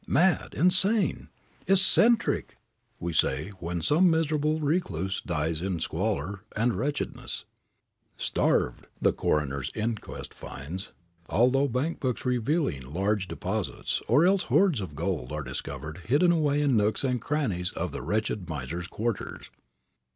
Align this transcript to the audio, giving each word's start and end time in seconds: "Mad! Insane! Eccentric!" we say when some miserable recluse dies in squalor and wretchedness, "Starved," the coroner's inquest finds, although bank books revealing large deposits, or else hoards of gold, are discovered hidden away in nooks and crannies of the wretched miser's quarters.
"Mad! 0.07 0.55
Insane! 0.55 1.29
Eccentric!" 1.67 2.57
we 2.99 3.13
say 3.13 3.49
when 3.59 3.83
some 3.83 4.09
miserable 4.09 4.59
recluse 4.59 5.21
dies 5.23 5.61
in 5.61 5.79
squalor 5.79 6.39
and 6.55 6.73
wretchedness, 6.73 7.45
"Starved," 8.17 8.87
the 8.99 9.13
coroner's 9.13 9.71
inquest 9.75 10.33
finds, 10.33 10.91
although 11.29 11.67
bank 11.67 11.99
books 11.99 12.25
revealing 12.25 12.81
large 12.91 13.27
deposits, 13.27 14.01
or 14.07 14.25
else 14.25 14.45
hoards 14.45 14.81
of 14.81 14.95
gold, 14.95 15.31
are 15.31 15.43
discovered 15.43 15.99
hidden 15.99 16.31
away 16.31 16.63
in 16.63 16.75
nooks 16.75 17.03
and 17.03 17.21
crannies 17.21 17.69
of 17.73 17.91
the 17.91 18.01
wretched 18.01 18.49
miser's 18.49 18.87
quarters. 18.87 19.51